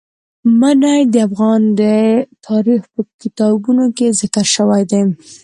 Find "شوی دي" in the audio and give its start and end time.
4.55-5.01